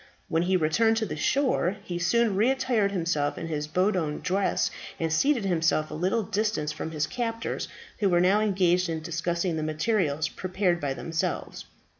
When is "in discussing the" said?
8.89-9.61